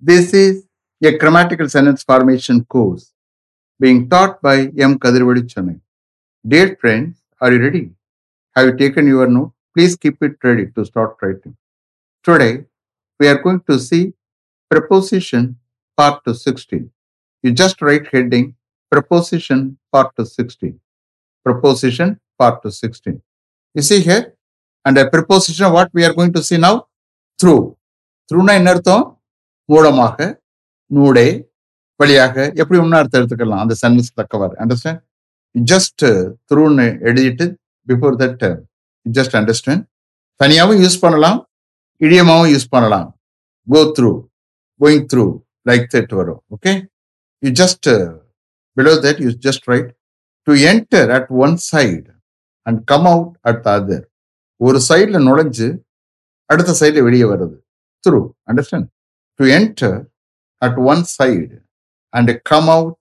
[0.00, 0.64] This is
[1.02, 3.12] a grammatical sentence formation course
[3.80, 4.96] being taught by M.
[4.96, 5.80] Kadirvadi Chennai.
[6.46, 7.90] Dear friends, are you ready?
[8.54, 9.50] Have you taken your note?
[9.74, 11.56] Please keep it ready to start writing.
[12.22, 12.64] Today,
[13.18, 14.12] we are going to see
[14.70, 15.56] preposition
[15.96, 16.88] part to 16.
[17.42, 18.54] You just write heading
[18.92, 20.78] preposition part to 16.
[21.44, 23.20] Preposition part to 16.
[23.74, 24.34] You see here?
[24.84, 26.86] And a preposition, what we are going to see now?
[27.40, 27.76] Through.
[28.28, 29.17] Through na inartham
[29.68, 30.28] மூலமாக
[30.90, 31.28] நூடே
[32.00, 34.54] வழியாக எப்படி ஒன்றா அர்த்தம் எடுத்துக்கலாம் அந்த sentence தக்கவாறு.
[34.62, 35.00] Understand
[35.54, 36.04] just
[36.48, 37.46] த்ரூன்னு எழுதிட்டு
[37.88, 38.44] பிஃபோர் தட்
[39.06, 39.82] ஜஸ்ட் அண்டர்ஸ்டாண்ட்
[40.40, 41.38] தனியாகவும் யூஸ் பண்ணலாம்
[42.00, 43.08] இடியமாகவும் யூஸ் பண்ணலாம்.
[43.66, 44.10] Go through
[44.80, 45.24] going through
[45.70, 46.40] like that வரும்.
[46.54, 46.72] Okay
[47.42, 47.88] you just
[48.76, 49.90] below that you just write
[50.46, 52.10] to enter at one side
[52.66, 54.04] and come out at the other
[54.60, 55.66] ஒரு சைடில் நுழைஞ்சு
[56.50, 57.56] அடுத்த சைடில் வெளியே வருது
[58.04, 58.88] through understand
[59.38, 59.98] to enter
[60.62, 61.56] at one side
[62.14, 62.98] and come out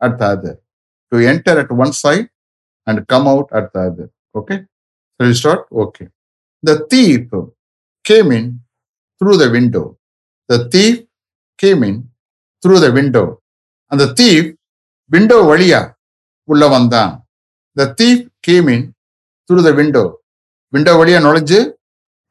[0.00, 0.58] at the other
[1.12, 2.28] to enter at one side
[2.86, 4.56] and come out at the other okay
[5.40, 6.04] start okay
[6.62, 7.36] the thief
[8.04, 8.50] came in
[9.20, 9.84] through the window
[10.50, 11.00] the thief
[11.58, 12.00] came in
[12.62, 13.24] through the window
[13.92, 14.48] அந்த thief
[15.10, 15.80] window வழியா
[16.48, 17.12] உள்ள வந்தான்.
[17.76, 18.86] The thief came in
[19.50, 20.02] through the window
[20.72, 21.58] window வழியா நுழைஞ்சு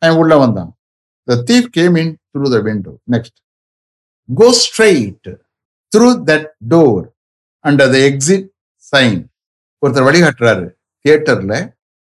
[0.02, 0.70] அவன் உள்ள வந்தான்.
[1.28, 3.38] The thief came in through the window next
[4.30, 5.30] go straight
[5.92, 7.06] through that door
[7.66, 8.48] under the exit
[8.94, 9.20] sign
[9.84, 10.66] ஒருத்தர் வழிகாட்டுறாரு.
[11.06, 11.56] தியேட்டர்ல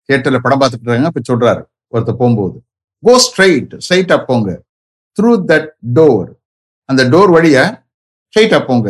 [0.08, 1.62] தியேட்டர்ல படம் பார்த்துட்டு இருக்காங்க இப்ப சொல்றாரு.
[1.94, 2.56] ஒருத்தர் போகும்போது.
[3.02, 4.50] கோ ஸ்ட்ரைட் ஸ்ட்ரைட்டா போங்க.
[5.16, 6.28] த்ரூ தட் டோர்
[6.88, 7.58] அந்த டோர் வழிய
[8.26, 8.88] ஸ்ட்ரைட்டா போங்க.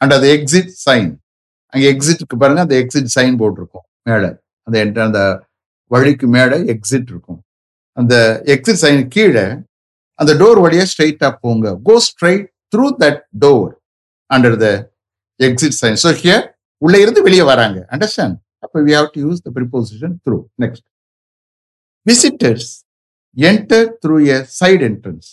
[0.00, 1.10] அண்டர் அது எக்ஸிட் சைன்
[1.72, 3.86] அங்க எக்ஸிட்டுக்கு பாருங்க அந்த எக்ஸிட் சைன் போட்டிருக்கும் இருக்கும்.
[4.08, 4.24] மேல.
[4.66, 5.20] அந்த அந்த
[5.90, 7.40] வழிக்கு மேல எக்ஸிட் இருக்கும்.
[7.96, 8.14] அந்த
[8.54, 9.44] எக்ஸிட் சைன் கீழே
[10.20, 11.66] அந்த டோர் வழியா ஸ்ட்ரைட்டா போங்க.
[11.88, 13.70] Go straight through that door
[14.30, 14.68] under the
[15.40, 16.44] exit sign so here
[16.82, 17.78] உள்ள இருந்து வெளியே வராங்க.
[17.94, 20.86] அண்டர்ஸ்டாண்ட் அப்போ we have to use the preposition through next
[22.06, 22.68] visitors
[23.36, 25.30] enter through a side entrance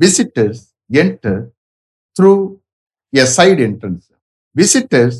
[0.00, 0.62] visitors
[1.02, 1.42] enter
[2.16, 2.32] through
[3.12, 4.06] a side entrance
[4.56, 5.18] visitors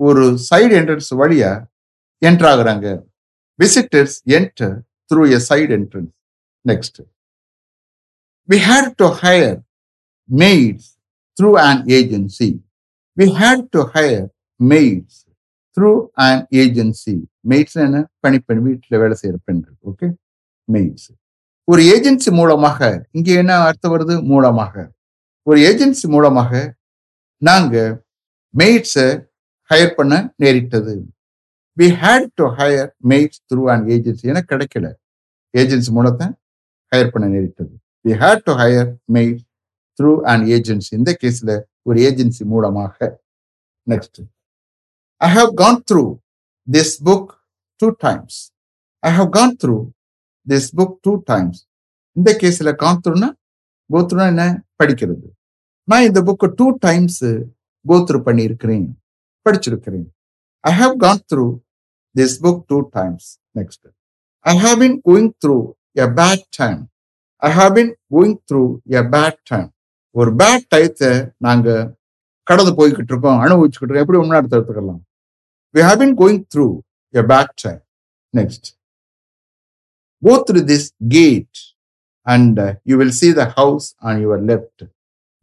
[0.00, 1.52] ஒரு side entrance வழியா
[2.22, 2.86] என்ட்ராகிறாங்க
[3.58, 4.74] visitors enter
[5.10, 6.12] through a side entrance
[6.64, 7.00] next
[8.48, 9.62] we had to hire
[10.28, 10.84] maids
[11.36, 12.50] through an agency.
[13.16, 14.26] We had to hire
[14.60, 15.14] maids
[15.74, 17.16] through an agency.
[17.50, 17.98] Maids என்ன?
[18.24, 20.06] பணிப்பெண் வீட்டில் வேலை செய்யற பெண்கள் okay
[20.68, 21.08] maids
[21.72, 22.78] ஒரு agency மூலமாக
[23.16, 24.14] இங்கே என்ன அர்த்தம் வருது?
[24.32, 24.74] மூலமாக.
[25.50, 26.52] ஒரு ஏஜென்சி மூலமாக
[27.48, 27.74] நாங்க
[28.54, 29.06] மெய்ட்ஸை
[29.70, 30.94] ஹையர் பண்ண நேரிட்டது.
[31.80, 34.86] We had to hire maids through and agency என கிடைக்கல.
[35.54, 36.26] ஏஜென்சி மூலத்தை
[36.92, 37.74] ஹையர் பண்ண நேரிட்டது.
[38.06, 39.40] We had to hire maid
[39.98, 43.20] through and agency இந்த கேஸ்ல ஒரு ஏஜென்சி மூலமாக
[43.90, 44.20] next
[45.16, 46.16] I have gone through
[46.72, 47.26] this book
[47.76, 48.52] two times
[48.98, 49.76] I have gone through
[50.48, 51.66] this book two times
[52.12, 53.28] இந்த கேஸ்ல கான் த்ரூனா
[53.92, 54.62] கோத்ரூனா என்ன?
[54.82, 55.26] படிக்கிறது.
[55.84, 57.24] நான் இந்த புக்கு டூ டைம்ஸ்
[57.88, 58.86] கோத்ரூ பண்ணியிருக்கிறேன்.
[59.44, 60.08] படிச்சிருக்கிறேன்.
[60.60, 61.58] I have gone through
[62.14, 63.86] this book two times next
[64.38, 65.56] I have been going through
[65.96, 66.90] a bad time
[67.42, 68.62] I have been going through
[69.00, 69.68] a bad time
[70.14, 71.10] ஒரு bad டைத்தை
[71.46, 71.68] நாங்க
[72.50, 74.04] கடந்து போய்கிட்டு இருக்கோம் அனுபவிச்சுக்கிட்டு இருக்கோம்.
[74.06, 75.02] எப்படி முன்னாடி எடுத்துக்கலாம்
[75.74, 76.66] we have been going through
[77.14, 77.80] a bad time
[78.34, 78.68] next
[80.22, 81.58] go through this gate
[82.26, 82.60] and
[82.90, 84.84] you will see the house on your left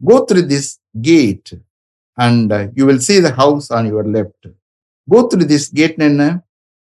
[0.02, 0.72] go through this
[1.10, 1.52] gate
[2.18, 4.48] and you will see the house on your left
[5.08, 6.24] go through this கேட்னு என்ன?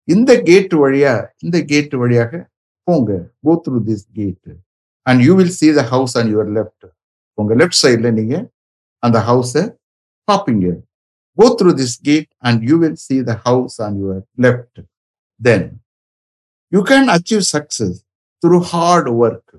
[0.08, 2.32] இந்த gate வழியா இந்த gate வழியாக
[2.88, 3.10] போங்க.
[3.44, 4.52] Go through this gate
[5.06, 6.86] and you will see the house on your left
[7.38, 8.34] உங்க left சைட்ல நீங்க
[9.02, 9.64] அந்த ஹவுஸை
[10.28, 10.66] பார்ப்பீங்க
[11.38, 14.80] go through this gate and you will see the house on your left
[15.40, 15.68] then
[16.72, 17.96] you can achieve success
[18.42, 19.54] through hard work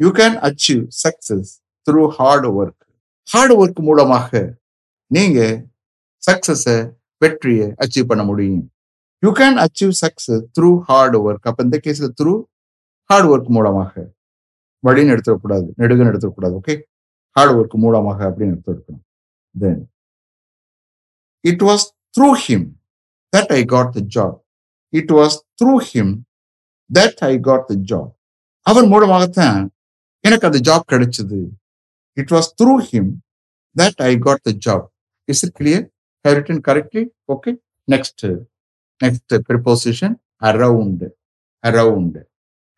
[0.00, 1.50] you can achieve success
[1.86, 2.82] through hard work
[3.28, 4.30] hard work மூலமாக
[5.10, 5.38] நீங்க
[6.22, 6.78] சக்சஸை
[7.22, 8.64] வெற்றியை achieve பண்ண முடியும்.
[9.22, 12.32] You can achieve success through hard work அப்ப இந்த கேஸ்ல through
[13.10, 13.92] hard work மூலமாக.
[14.86, 16.74] வழின்னு எடுத்துடக்கூடாது நெடுகன்னு எடுத்துடக்கூடாது ஓகே
[17.36, 19.04] ஹார்ட் ஒர்க் மூலமாக அப்படின்னு எடுத்துடுக்கணும்
[19.54, 19.90] then
[21.40, 21.84] it was
[22.18, 22.68] through him
[23.36, 24.38] that I got the job
[24.88, 26.14] it was through him
[26.94, 28.10] that I got the job
[28.62, 29.72] அவர் மூலமாகத்தான்
[30.24, 31.38] எனக்கு அந்த ஜாப் கிடைச்சது.
[32.12, 33.10] It was through him
[33.78, 34.86] that I got the job
[35.24, 35.84] is it clear
[36.24, 37.52] have written correctly okay
[37.88, 38.26] next
[39.00, 41.08] next preposition around
[41.64, 42.29] around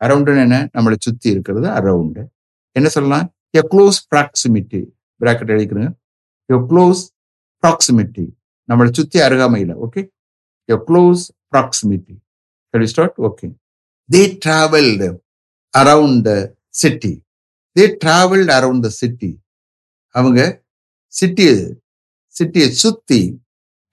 [0.04, 0.56] அரவுண்டுன்னு என்ன?
[0.76, 2.22] நம்மளை சுத்தி இருக்கிறது around
[2.76, 3.26] என்ன சொல்லலாம்?
[3.60, 4.82] எ க்ளோஸ் ப்ராக்சிமிட்டி
[5.20, 5.90] பிராக்கெட் எழுதிக்கிறங்க
[6.50, 7.02] எ க்ளோஸ்
[7.62, 8.26] ப்ராக்சிமிட்டி
[8.68, 10.02] நம்மளை சுத்தி அருகாமையில் okay
[10.68, 12.14] a close proximity
[12.74, 13.46] Shall start okay
[14.08, 15.08] they travelled
[15.74, 16.30] around the
[16.80, 17.12] city
[17.76, 19.30] they travelled around the city
[20.14, 20.40] அவங்க
[21.14, 21.56] சிட்டியை
[22.36, 23.20] சிட்டியை சுற்றி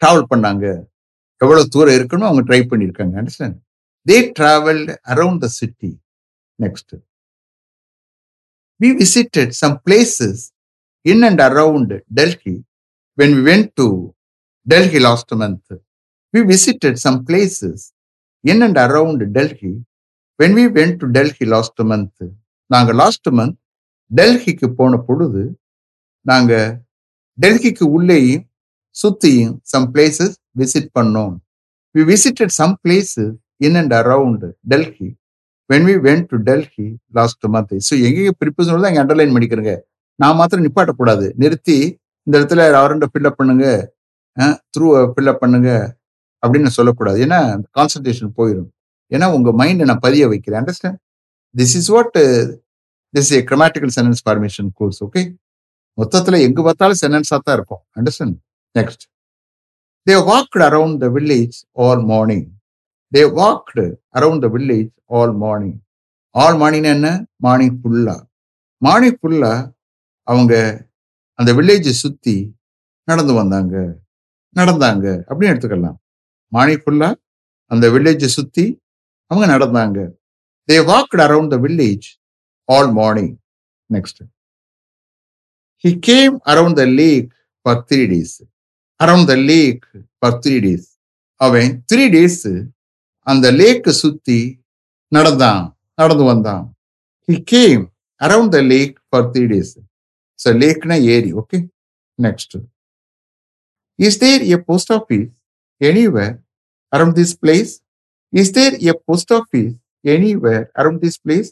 [0.02, 0.66] ட்ராவல் பண்ணாங்க.
[1.42, 3.14] எவ்வளோ தூரம் இருக்கணும் அவங்க ட்ரை பண்ணியிருக்காங்க.
[3.20, 3.58] Understand
[4.10, 5.92] they travelled around the city
[6.60, 6.94] next
[8.80, 10.42] we visited some places
[11.06, 12.56] in and around Delhi
[13.18, 13.88] when we went to
[14.68, 15.72] Delhi last month
[16.34, 17.84] we visited some places
[18.44, 19.72] in and around Delhi
[20.40, 22.30] when we went to Delhi last month
[22.66, 23.58] நாங்கள் last month
[24.16, 25.44] டெல்லிக்கு போன பொழுது
[26.26, 26.54] நாங்க
[27.42, 28.46] டெல்லிக்கு உள்ளேயும்
[28.96, 31.36] சுற்றியும் some places visit பண்ணோம்.
[31.96, 33.36] We visited some places
[33.68, 35.10] in and around Delhi.
[35.70, 39.74] When we went to Delhi last month so எங்கேயும் ப்ரிப்போசல் தான் இங்கே அண்டர்லைன் பண்ணிக்கிறேங்க.
[40.20, 41.26] நான் மாத்திரம் நிப்பாட்டக்கூடாது.
[41.44, 41.78] நிறுத்தி
[42.28, 43.66] இந்த இடத்துல அவரண்ட ஃபில்அப் பண்ணுங்க.
[44.74, 45.70] த்ரூ ஃபில்அப் பண்ணுங்க.
[46.44, 47.18] அப்படின்னு சொல்லக்கூடாது.
[47.26, 47.40] ஏன்னா
[47.78, 48.70] கான்சன்ட்ரேஷன் போயிடும்
[49.12, 50.60] ஏன்னா உங்க மைண்டை நான் பதிய வைக்கிறேன்.
[50.62, 51.00] Understand
[51.56, 52.18] this is what
[53.14, 55.24] this a grammatical sentence formation course okay
[55.98, 57.82] மொத்தத்தில் எங்க பார்த்தாலும் சென்டென்ஸாக தான் இருக்கும்.
[58.00, 58.38] Understand
[58.76, 59.04] next
[60.08, 62.46] they walked around the village all morning
[63.12, 63.86] they walked
[64.18, 65.78] around the village all morning
[66.36, 67.08] all morning என்ன?
[67.46, 68.16] மார்னிங் ஃபுல்லா
[68.82, 69.54] மார்னிங் ஃபுல்லா
[70.28, 70.54] அவங்க
[71.40, 72.36] அந்த வில்லேஜை சுத்தி
[73.08, 73.76] நடந்து வந்தாங்க.
[74.56, 75.98] நடந்தாங்க அப்படின்னு எடுத்துக்கலாம்.
[76.52, 77.10] மார்னிங் ஃபுல்லா
[77.72, 78.66] அந்த வில்லேஜை சுத்தி
[79.32, 79.98] அவங்க நடந்தாங்க.
[80.70, 82.08] They walked around the village
[82.70, 83.34] all morning
[83.90, 84.22] next
[85.84, 87.30] he came around the lake
[87.66, 88.36] for three days
[89.00, 89.86] around the lake
[90.20, 90.88] for three days
[91.42, 92.42] அவன் த்ரீ டேஸ்
[93.30, 94.40] அந்த லேக்கை சுத்தி
[95.12, 95.64] நடந்தான்
[95.96, 96.64] நடந்து வந்தான்.
[97.28, 97.84] He came
[98.22, 99.72] around the lake for three days
[100.40, 101.58] so லேக்னா ஏரி okay
[102.20, 102.56] next
[104.00, 105.32] is there a post office
[105.82, 106.36] anywhere
[106.94, 107.74] around this place
[108.34, 109.74] is there a post office
[110.06, 111.50] anywhere around this place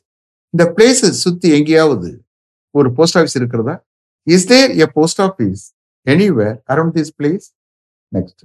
[0.54, 2.10] இந்த பிளேஸை சுத்தி எங்கேயாவது
[2.76, 3.76] ஒரு போஸ்ட் ஆஃபீஸ் இருக்கிறதா?
[4.28, 5.64] Is there a post office
[6.08, 7.46] anywhere around this place
[8.12, 8.44] next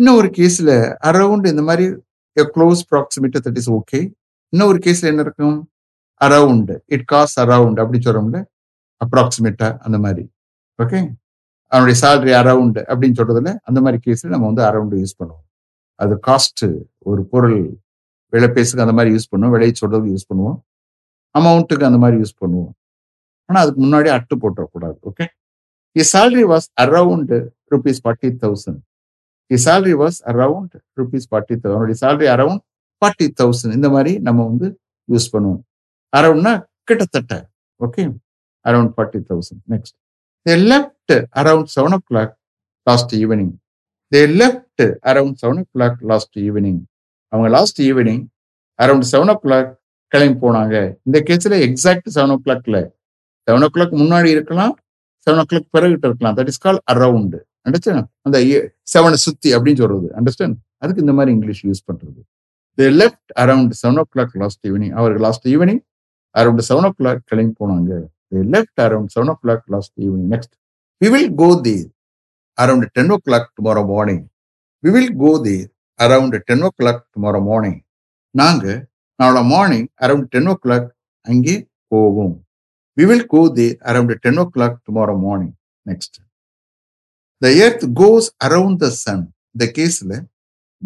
[0.00, 0.72] இன்னும் ஒரு கேஸ்ல
[1.10, 1.86] around இந்த மாதிரி
[2.36, 4.00] close proximity that is okay
[4.52, 5.56] இன்னும் ஒரு கேஸ்ல என்ன இருக்கும்?
[6.20, 8.38] அரவுண்டு இட் காஸ் அரவுண்ட் அப்படி சொல்றோம்ல.
[9.00, 10.24] அப்ராக்சிமேட்டா அந்த மாதிரி.
[10.78, 11.00] ஓகே
[11.72, 15.44] அவனுடைய சேலரி அரவுண்டு அப்படின்னு சொல்றதுல அந்த மாதிரி கேஸ்ல நம்ம வந்து அரவுண்டு யூஸ் பண்ணுவோம்.
[16.02, 16.64] அது காஸ்ட்
[17.10, 17.60] ஒரு பொருள்
[18.32, 19.54] விலை பேசுக்கு அந்த மாதிரி யூஸ் பண்ணுவோம்.
[19.56, 20.58] விலையை சொல்றதுக்கு யூஸ் பண்ணுவோம்.
[21.34, 22.72] அமௌண்ட்டுக்கு அந்த மாதிரி யூஸ் பண்ணுவோம்.
[23.48, 24.98] ஆனால் அதுக்கு முன்னாடி at போட்டுறக்கூடாது.
[25.10, 25.26] Okay
[25.96, 27.38] his salary was around
[27.74, 28.80] rupees forty thousand
[29.50, 32.62] his salary was around rupees forty thousand அவனுடைய சேலரி அரவுண்ட்
[33.02, 34.68] ஃபார்ட்டி தௌசண்ட் இந்த மாதிரி நம்ம வந்து
[35.12, 35.62] யூஸ் பண்ணுவோம்.
[36.12, 36.52] அரவுண்ட்னா
[36.88, 37.34] கிட்டத்தட்ட
[37.80, 38.02] okay
[38.68, 39.96] around forty thousand next
[40.46, 42.34] they left around seven o'clock
[42.86, 43.54] last evening
[44.12, 46.80] they left around seven o'clock last evening
[47.32, 48.22] அவங்க last evening
[48.78, 49.70] around seven o'clock
[50.12, 50.76] கிளம்பி போனாங்க.
[51.06, 52.76] இந்த கேஸில் எக்ஸாக்ட் செவன் ஓ கிளாக்ல
[53.48, 54.72] செவன் ஓ கிளாக் முன்னாடி இருக்கலாம்
[55.24, 56.36] செவன் ஓ கிளாக் பிறகுட்டு இருக்கலாம்.
[56.38, 57.38] That is call around
[57.68, 58.38] understand அந்த
[58.94, 60.08] செவனை சுத்தி அப்படின்னு சொல்றது.
[60.18, 62.20] அண்டர்ஸ்டாண்ட் அதுக்கு இந்த மாதிரி இங்கிலீஷ் யூஸ் பண்றது.
[62.78, 65.82] They left around seven o'clock last evening அவர்கள் last evening
[66.34, 67.92] around seven o'clock கிளம்பி போனாங்க.
[68.32, 70.54] They left around seven o'clock last evening next
[71.00, 71.86] we will go there
[72.58, 74.22] around ten o'clock tomorrow morning
[74.84, 75.66] we will go there
[76.04, 77.80] around ten o'clock tomorrow morning
[78.40, 78.64] நாங்க
[79.20, 80.88] நாளை morning around ten o'clock
[81.26, 81.56] அங்கே
[81.92, 82.34] போவோம்.
[82.96, 85.54] We will go there around ten o'clock tomorrow morning
[85.90, 86.16] next
[87.38, 90.24] the earth goes around the sun இந்த கேஸ்ல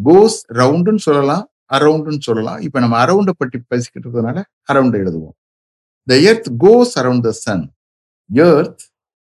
[0.04, 2.60] கோஸ் ரவுண்டுன்னு சொல்லலாம் அரவுண்டுன்னு சொல்லலாம்.
[2.60, 4.42] இப்ப நம்ம அரவுண்டை பற்றி பேசிக்கிட்டு இருக்கிறதுனால
[4.72, 5.36] அரவுண்ட் எழுதுவோம்.
[6.04, 7.72] The earth goes around the sun
[8.32, 8.82] earth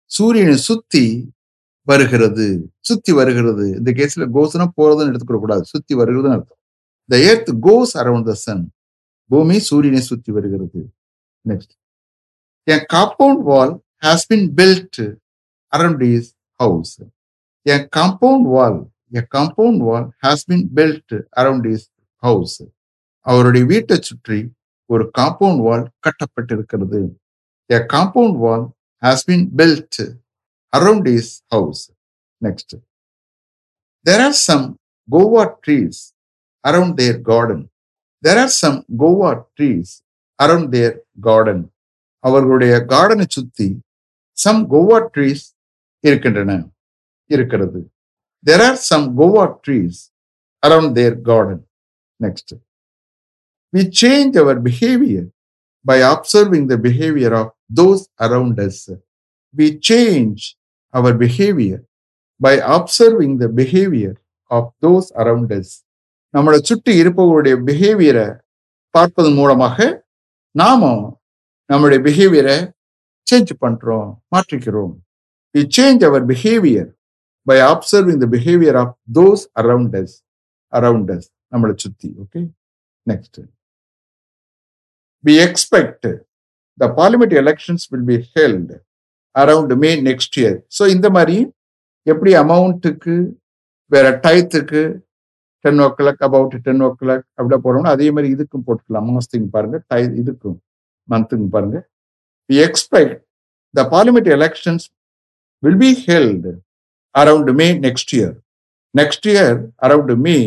[0.05, 1.33] சூரியனை சுத்தி
[1.81, 2.71] வருகிறது.
[2.79, 3.69] சுத்தி வருகிறது.
[3.69, 5.63] இந்த கேஸ்ல கோஸ்னா போறதுன்னு எடுத்துக்க கூடாது.
[5.65, 6.57] சுத்தி வருகிறதுன்னு அர்த்தம்.
[7.07, 8.71] The earth goes around the sun
[9.25, 10.93] பூமி சூரியனை சுத்தி வருகிறது.
[11.47, 11.75] Next
[12.63, 15.15] an compound wall has been built
[15.75, 16.93] around his house.
[17.65, 18.75] A compound wall,
[19.13, 21.83] a compound wall has been built around his
[22.23, 22.55] house.
[23.25, 24.39] அவருடைய வீட்டை சுற்றி
[24.89, 27.01] ஒரு காம்பவுண்ட் வால் கட்டப்பட்டிருக்கிறது.
[27.69, 28.63] A compound wall
[29.03, 29.99] has been built
[30.73, 31.83] around his house
[32.41, 32.75] next
[34.05, 34.65] there are some
[35.09, 35.99] guava trees
[36.63, 37.63] around their garden
[38.23, 39.93] there are some guava trees
[40.39, 40.95] around their
[41.27, 41.63] garden
[42.23, 43.69] அவர்களுடைய கார்டனை சுத்தி
[44.37, 45.45] some guava trees
[46.03, 46.51] இருக்கின்றன
[47.29, 47.79] இருக்கிறது.
[48.45, 49.99] There are some guava trees
[50.63, 51.63] around their garden
[52.19, 52.53] next
[53.73, 55.29] we change our behaviour
[55.85, 58.83] by observing the behaviour of those around us
[59.89, 60.43] change
[60.93, 61.83] our behaviour
[62.41, 64.17] by by observing behaviour
[64.51, 65.09] of those
[65.47, 65.71] those
[66.33, 68.25] நம்மளை சுற்றி இருப்பவருடைய பிஹேவியரை
[68.95, 69.77] பார்ப்பதன் மூலமாக
[70.55, 71.03] நாமும்
[71.69, 72.57] நம்முடைய பிஹேவியரை
[73.27, 74.93] change பண்றோம் மாற்றிக்கிறோம்
[75.55, 76.85] we change our behavior
[77.47, 80.11] by observing the behavior of those around us
[80.73, 82.41] around us நம்மளை சுத்தி okay
[83.07, 83.39] next
[85.23, 86.07] we expect
[86.77, 88.71] the parliament elections will be held
[89.35, 91.37] around May next year so இந்த மாதிரி
[92.07, 93.15] எப்படி அமௌண்ட்டுக்கு
[93.91, 94.81] வேற டயத்துக்கு
[95.65, 99.07] ten o'clock about ten o'clock அப்படி போறோம்னா அதே மாதிரி இதுக்கும் போட்டுக்கலாம்.
[99.09, 100.57] மாசத்துக்கு பாருங்க டை இதுக்கும்
[101.11, 101.77] மந்த்துக்கு பாருங்க.
[102.49, 103.19] We expect
[103.73, 104.85] the parliament elections
[105.63, 106.47] will be held
[107.15, 108.35] around May next year
[108.95, 110.37] next year around May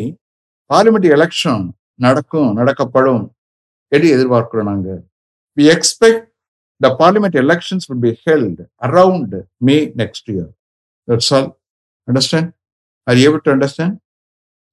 [0.70, 3.24] parliament election நடக்கும் நடக்கப்படும்
[3.92, 5.00] என்று எதிர்பார்க்கிறோம் நாங்கள்.
[5.56, 6.24] We expect
[6.80, 9.34] the parliament elections will be held around
[9.68, 10.50] May next year
[11.08, 11.48] that's all
[12.08, 12.50] understand
[13.06, 13.96] are able to understand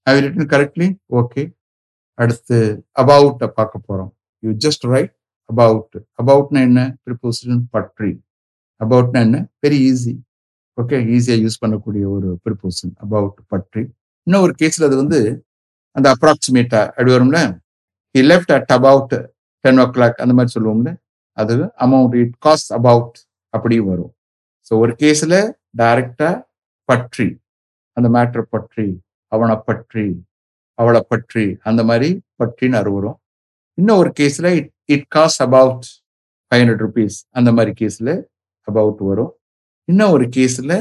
[0.07, 0.87] I written correctly
[1.19, 1.43] okay
[2.17, 2.57] அடுத்து
[2.91, 4.11] about பார்க்க போகிறோம்
[4.43, 5.13] you just write
[5.49, 6.81] about அபவுட்னா என்ன?
[7.05, 8.11] ப்ரிப்போசிஷன் பற்றி.
[8.81, 9.37] அபவுட்னா என்ன?
[9.65, 10.13] வெரி ஈஸி
[10.81, 13.81] ஓகே ஈஸியா use பண்ணக்கூடிய ஒரு ப்ரிப்போசன் அபவுட் பற்றி.
[14.27, 15.19] இன்னும் ஒரு கேஸ்ல அது வந்து
[15.95, 17.39] அந்த அப்ராக்சிமேட்டா அப்படி வரும்ல?
[18.15, 19.13] He left at about
[19.63, 20.91] ten o'clock அந்த மாதிரி சொல்லுவோம்ல?
[21.37, 23.17] அது அமௌண்ட் இட் காஸ்ட் அபவுட்
[23.53, 24.11] அப்படியும் வரும்.
[24.67, 25.35] ஸோ ஒரு கேஸ்ல
[25.81, 26.29] டைரக்டா
[26.89, 27.27] பற்றி
[27.97, 28.87] அந்த மேட்ரை பற்றி
[29.31, 30.05] அவனை பற்றி
[30.77, 32.09] அவளை பற்றி அந்த மாதிரி
[32.41, 33.17] பற்றின்னு அறுவரும்
[33.77, 35.85] இன்னும் ஒரு கேஸ்ல it it cost about
[36.47, 38.09] five hundred rupees அந்த மாதிரி கேஸ்ல
[38.67, 39.31] அபவுட் வரும்.
[39.89, 40.73] இன்னும் ஒரு கேஸ்ல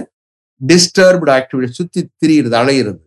[0.60, 3.00] டிஸ்டர்ப்டு ஆக்டிவிட்டி சுத்தி திரியிறது அலையிறது.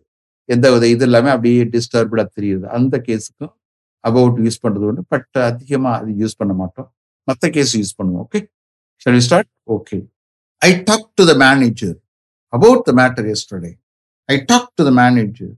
[0.48, 3.52] எந்த வித இது இல்லாமல் அப்படியே டிஸ்டர்ப்டாக திரியுது அந்த கேஸுக்கும்
[4.04, 6.88] அபவுட் யூஸ் பண்ணுறது ஒன்று பட் அதிகமாக அது யூஸ் பண்ண மாட்டோம்.
[7.28, 8.24] மற்ற கேஸ் யூஸ் பண்ணுவோம்.
[8.24, 8.40] Okay
[9.04, 9.98] shall start okay
[10.62, 11.96] I talk to the manager
[12.52, 13.72] about the matter yesterday
[14.28, 15.54] I talk to the manager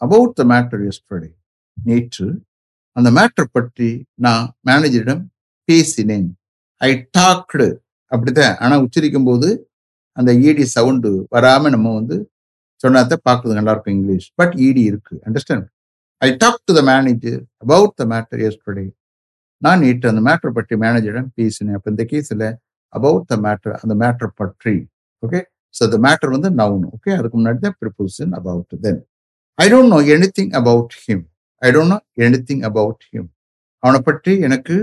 [0.00, 1.30] about the matter yesterday
[1.76, 2.26] நேற்று
[2.96, 3.88] அந்த மேட்டர் பற்றி
[4.24, 5.22] நான் மேனேஜரிடம்
[5.68, 6.28] பேசினேன்.
[6.80, 7.68] ஐ டாக்டு
[8.12, 9.48] அப்படிதான் ஆனால் உச்சரிக்கும் போது
[10.18, 12.16] அந்த இடி சவுண்டு வராம நம்ம வந்து
[12.80, 15.14] சொன்னாதான் பார்க்குறது நல்லா இருக்கும் இங்கிலீஷ் பட் இடி இருக்கு.
[15.26, 15.66] Understand
[16.22, 18.86] I talk to the manager about the matter yesterday
[19.62, 21.76] நான் நேற்று அந்த மேட்டர் பற்றி மேனேஜரிடம் பேசினேன்.
[21.78, 22.46] அப்போ இந்த கேஸில்
[22.92, 24.74] அபவுட் த மேட்டர் அந்த மேட்டர் பற்றி.
[25.22, 25.40] ஓகே
[25.74, 29.00] ஸோ த மேட்டர் வந்து நவுன் ஓகே அதுக்கு முன்னாடி தான் preposition about then
[29.58, 30.00] I don't know
[30.38, 31.24] anything about him
[31.62, 31.98] I don't know
[32.50, 33.28] anything about him
[33.82, 34.76] அவனை பற்றி எனக்கு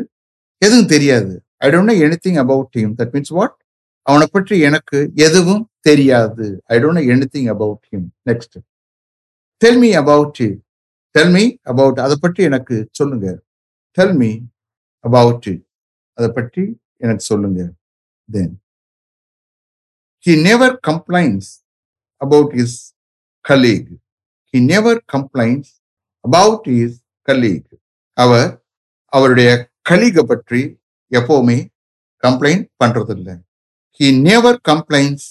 [0.61, 1.33] எதுவும் தெரியாது.
[1.65, 1.95] I don't know
[2.25, 3.55] anything about him that means what
[4.12, 6.46] அவனை பற்றி எனக்கு எதுவும் தெரியாது.
[6.74, 8.58] I don't anything about him next
[9.62, 10.51] tell me about you
[11.15, 13.27] tell me about அதை பற்றி எனக்கு சொல்லுங்க.
[13.98, 14.32] டெல் மீ
[15.06, 15.56] அபவுட் யூ
[16.18, 16.63] அதை பற்றி
[17.03, 17.62] எனக்கு சொல்லுங்க.
[18.30, 18.53] Then
[20.25, 21.51] he never complaints
[22.22, 22.77] about his
[23.46, 23.91] colleague
[24.53, 25.72] he never complaints
[26.25, 27.72] about his colleague
[28.18, 28.50] அவர்
[29.13, 29.50] அவருடைய
[29.89, 30.62] கலீகை பற்றி
[31.12, 31.60] எப்பவுமே
[32.24, 33.30] கம்ப்ளைண்ட் பண்றதில்ல.
[33.99, 35.23] he never complains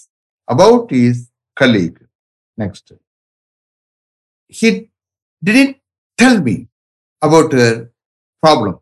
[0.53, 1.17] about his
[1.59, 1.99] colleague
[2.61, 2.85] next
[4.59, 4.69] he
[5.47, 5.75] didn't
[6.21, 6.55] tell me
[7.21, 7.73] about her
[8.43, 8.75] problem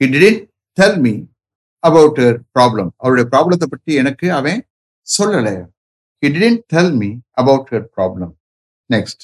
[0.00, 0.42] he didn't
[0.80, 1.14] tell me
[1.88, 4.60] about her problem அவருடைய ப்ராப்ளத்தை பற்றி எனக்கு அவன்
[5.16, 5.48] சொல்லல
[6.22, 7.10] he didn't tell me
[7.42, 8.30] about her problem
[8.94, 9.20] next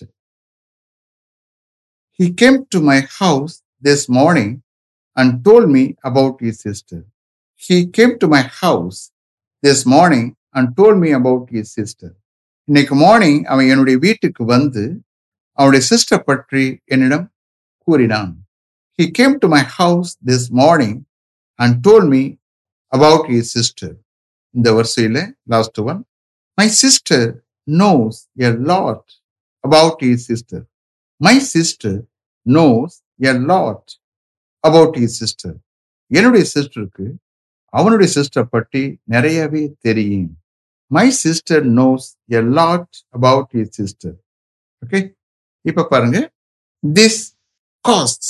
[2.18, 3.54] he came to my house
[3.88, 4.50] this morning
[5.20, 7.00] and told me about his sister
[7.66, 9.00] he came to my house
[9.63, 12.09] this morning and told me about his sister.
[12.67, 14.83] இன்னைக்கு morning அவன் என்னுடைய வீட்டுக்கு வந்து
[15.57, 17.25] அவனுடைய sister பற்றி என்னிடம்
[17.87, 18.31] கூறினான்.
[18.99, 20.99] He came to my house this morning
[21.59, 22.23] and told me
[22.93, 23.95] about his sister
[24.55, 25.21] இந்த வரிசையில்
[25.53, 25.99] last one
[26.57, 27.27] my sister
[27.83, 29.07] knows a lot
[29.63, 30.65] about his sister
[31.21, 31.99] my sister
[32.45, 32.97] knows
[33.29, 33.89] a lot
[34.63, 35.57] about his sister
[36.11, 37.07] என்னுடைய சிஸ்டருக்கு
[37.73, 38.81] அவனுடைய sister பற்றி
[39.13, 40.29] நிறையவே தெரியும்.
[40.91, 42.05] My sister knows
[42.37, 44.17] a lot about his sister
[44.83, 44.99] okay
[45.65, 46.17] இப்ப பாருங்க.
[46.83, 47.21] This
[47.85, 48.29] cost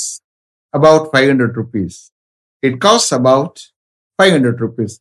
[0.74, 1.98] about five hundred rupees
[2.62, 3.60] it cost about
[4.18, 4.96] five hundred rupees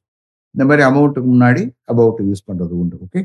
[0.55, 1.63] இந்த மாதிரி அமௌண்ட்டுக்கு முன்னாடி
[1.93, 2.97] அபவுட் யூஸ் பண்றது உண்டு.
[3.05, 3.21] Okay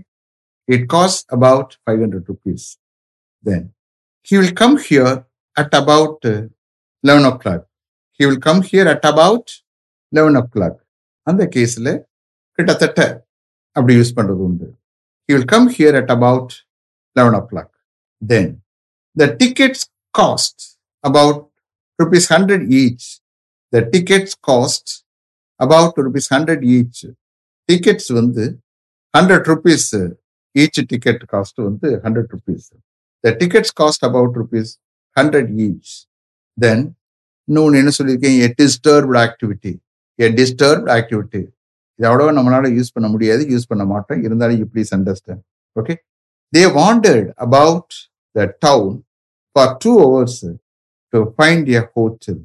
[0.68, 2.66] it cost about five hundred rupees
[3.44, 3.66] then
[4.28, 5.16] he will come here
[5.56, 6.26] at about
[7.04, 7.64] eleven o'clock
[8.20, 9.50] he will come here at about
[10.12, 10.78] eleven o'clock
[11.26, 11.92] அந்த கேஸில்
[12.58, 13.00] கிட்டத்தட்ட
[13.76, 14.66] அப்படி யூஸ் பண்றது உண்டு.
[15.28, 16.52] He will come here at about
[17.16, 17.72] eleven o'clock
[18.22, 18.50] then
[19.16, 19.84] the tickets
[20.18, 20.62] cost
[21.04, 21.40] about
[21.98, 23.06] rupees hundred each
[23.72, 24.92] the tickets cost
[25.60, 27.02] about rupees hundred each
[27.68, 28.44] tickets வந்து
[29.14, 29.88] hundred rupees
[30.54, 32.68] each ticket cost வந்து hundred rupees
[33.24, 34.72] the tickets cost about rupees
[35.16, 35.92] hundred each
[36.58, 36.84] then
[37.48, 38.36] இன்னொன்று என்ன சொல்லியிருக்கேன்?
[38.46, 39.72] A disturbed activity
[40.18, 41.42] a disturb activity
[41.98, 44.20] இது அவ்வளோவா நம்மளால use பண்ண முடியாது யூஸ் பண்ண மாட்டோம்.
[44.26, 45.42] இருந்தாலும் you please understand
[45.76, 45.94] okay
[46.52, 47.94] they wanted about
[48.36, 48.96] the town
[49.56, 50.40] for two hours
[51.12, 52.40] to find a hotel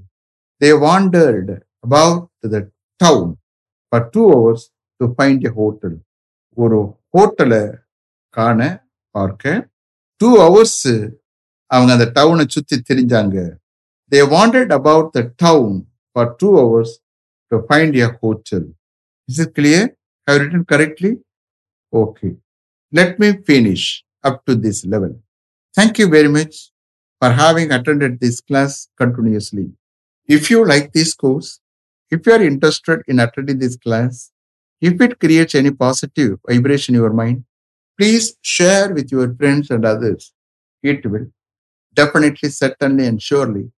[0.62, 1.52] they wanted
[1.86, 2.60] about the
[3.02, 3.32] town
[3.92, 4.66] for two hours
[5.00, 5.98] to find a hotel
[6.58, 6.80] ஒரு
[7.18, 7.64] ஹோட்டலை
[8.38, 8.60] காண
[9.16, 9.70] பார்க்க
[10.22, 10.82] டூ ஹவர்ஸ்
[11.72, 13.38] அவங்க அந்த டவுனை சுற்றி தெரிஞ்சாங்க.
[14.12, 15.78] They wanted about the town
[16.12, 16.96] for two hours
[17.52, 18.64] to find a hotel.
[19.28, 19.96] Is it clear?
[20.28, 21.18] Have you written correctly?
[21.94, 22.36] Okay.
[22.92, 25.20] Let me finish up to this level.
[25.76, 26.72] Thank you very much
[27.20, 29.72] for having attended this class continuously.
[30.28, 31.60] If you like this course,
[32.10, 34.32] if you are interested in attending this class,
[34.82, 37.44] if it creates any positive vibration in your mind,
[37.98, 40.34] please share with your friends and others.
[40.84, 41.28] It will
[41.94, 43.72] definitely, certainly, and surely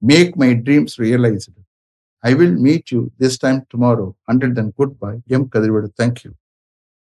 [0.00, 1.50] make my dreams realized.
[2.24, 4.16] I will meet you this time tomorrow.
[4.26, 5.22] Until then, goodbye.
[5.30, 5.48] M.
[5.48, 5.94] Kadirvadu.
[5.96, 6.34] Thank you.